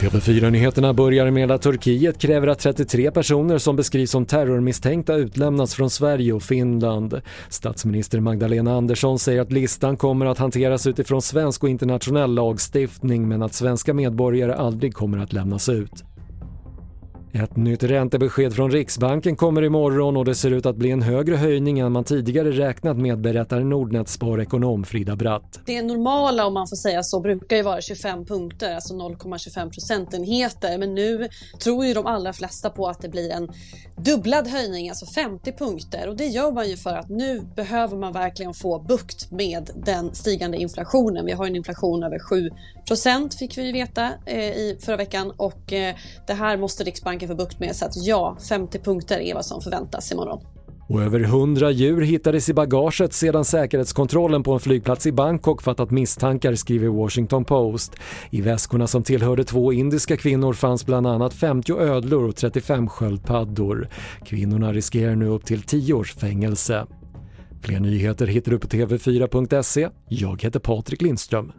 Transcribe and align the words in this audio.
TV4-nyheterna 0.00 0.92
börjar 0.92 1.30
med 1.30 1.50
att 1.50 1.62
Turkiet 1.62 2.18
kräver 2.18 2.46
att 2.46 2.58
33 2.58 3.10
personer 3.10 3.58
som 3.58 3.76
beskrivs 3.76 4.10
som 4.10 4.26
terrormisstänkta 4.26 5.14
utlämnas 5.14 5.74
från 5.74 5.90
Sverige 5.90 6.32
och 6.32 6.42
Finland. 6.42 7.20
Statsminister 7.48 8.20
Magdalena 8.20 8.76
Andersson 8.76 9.18
säger 9.18 9.40
att 9.40 9.52
listan 9.52 9.96
kommer 9.96 10.26
att 10.26 10.38
hanteras 10.38 10.86
utifrån 10.86 11.22
svensk 11.22 11.62
och 11.62 11.68
internationell 11.68 12.34
lagstiftning 12.34 13.28
men 13.28 13.42
att 13.42 13.54
svenska 13.54 13.94
medborgare 13.94 14.54
aldrig 14.54 14.94
kommer 14.94 15.18
att 15.18 15.32
lämnas 15.32 15.68
ut. 15.68 16.05
Ett 17.42 17.56
nytt 17.56 17.82
räntebesked 17.82 18.54
från 18.54 18.70
Riksbanken 18.70 19.36
kommer 19.36 19.64
imorgon 19.64 20.16
och 20.16 20.24
det 20.24 20.34
ser 20.34 20.50
ut 20.50 20.66
att 20.66 20.76
bli 20.76 20.90
en 20.90 21.02
högre 21.02 21.36
höjning 21.36 21.78
än 21.78 21.92
man 21.92 22.04
tidigare 22.04 22.50
räknat 22.50 22.96
med 22.96 23.20
berättar 23.20 23.60
Nordnets 23.60 24.12
sparekonom 24.12 24.84
Frida 24.84 25.16
Bratt. 25.16 25.60
Det 25.66 25.82
normala 25.82 26.46
om 26.46 26.54
man 26.54 26.68
får 26.68 26.76
säga 26.76 27.02
så 27.02 27.20
brukar 27.20 27.56
ju 27.56 27.62
vara 27.62 27.80
25 27.80 28.24
punkter, 28.26 28.74
alltså 28.74 28.94
0,25 28.94 29.70
procentenheter. 29.70 30.78
Men 30.78 30.94
nu 30.94 31.28
tror 31.58 31.86
ju 31.86 31.94
de 31.94 32.06
allra 32.06 32.32
flesta 32.32 32.70
på 32.70 32.88
att 32.88 33.00
det 33.00 33.08
blir 33.08 33.32
en 33.32 33.48
dubblad 33.96 34.46
höjning, 34.48 34.88
alltså 34.88 35.06
50 35.06 35.52
punkter. 35.52 36.08
Och 36.08 36.16
det 36.16 36.26
gör 36.26 36.52
man 36.52 36.68
ju 36.68 36.76
för 36.76 36.96
att 36.96 37.08
nu 37.08 37.40
behöver 37.56 37.96
man 37.96 38.12
verkligen 38.12 38.54
få 38.54 38.78
bukt 38.78 39.30
med 39.30 39.70
den 39.74 40.14
stigande 40.14 40.56
inflationen. 40.56 41.26
Vi 41.26 41.32
har 41.32 41.46
en 41.46 41.56
inflation 41.56 42.02
över 42.02 42.18
7 42.18 42.50
procent 42.86 43.34
fick 43.34 43.58
vi 43.58 43.72
veta 43.72 44.12
eh, 44.26 44.38
i 44.38 44.78
förra 44.80 44.96
veckan 44.96 45.32
och 45.36 45.72
eh, 45.72 45.94
det 46.26 46.34
här 46.34 46.56
måste 46.56 46.84
Riksbanken 46.84 47.25
försöker 47.26 47.44
få 47.44 47.46
bukt 47.46 47.60
med. 47.60 47.76
Så 47.76 47.84
att 47.84 47.96
ja, 47.96 48.36
50 48.48 48.78
punkter 48.78 49.18
är 49.18 49.34
vad 49.34 49.44
som 49.44 49.60
förväntas 49.60 50.12
imorgon. 50.12 50.40
Och 50.88 51.02
över 51.02 51.20
100 51.20 51.70
djur 51.70 52.02
hittades 52.02 52.48
i 52.48 52.54
bagaget 52.54 53.12
sedan 53.12 53.44
säkerhetskontrollen 53.44 54.42
på 54.42 54.52
en 54.52 54.60
flygplats 54.60 55.06
i 55.06 55.12
Bangkok 55.12 55.62
fattat 55.62 55.90
misstankar, 55.90 56.54
skriver 56.54 56.88
Washington 56.88 57.44
Post. 57.44 57.96
I 58.30 58.40
väskorna 58.40 58.86
som 58.86 59.02
tillhörde 59.02 59.44
två 59.44 59.72
indiska 59.72 60.16
kvinnor 60.16 60.52
fanns 60.52 60.86
bland 60.86 61.06
annat 61.06 61.34
50 61.34 61.78
ödlor 61.78 62.28
och 62.28 62.36
35 62.36 62.88
sköldpaddor. 62.88 63.88
Kvinnorna 64.24 64.72
riskerar 64.72 65.16
nu 65.16 65.28
upp 65.28 65.44
till 65.44 65.62
10 65.62 65.94
års 65.94 66.14
fängelse. 66.14 66.86
Fler 67.62 67.80
nyheter 67.80 68.26
hittar 68.26 68.52
du 68.52 68.58
på 68.58 68.66
tv4.se. 68.66 69.88
Jag 70.08 70.42
heter 70.42 70.60
Patrik 70.60 71.02
Lindström. 71.02 71.52